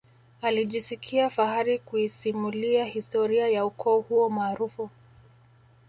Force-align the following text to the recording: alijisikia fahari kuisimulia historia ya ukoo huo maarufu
alijisikia 0.41 1.29
fahari 1.29 1.79
kuisimulia 1.79 2.85
historia 2.85 3.47
ya 3.49 3.65
ukoo 3.65 3.99
huo 4.01 4.29
maarufu 4.29 4.89